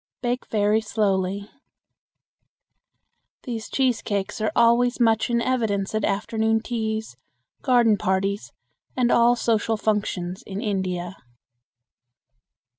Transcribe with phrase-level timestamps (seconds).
[0.23, 1.47] Bake very slowly.
[3.43, 7.17] These cheese cakes are always much in evidence at afternoon teas,
[7.61, 8.51] garden parties,
[8.97, 11.17] and all social functions in India.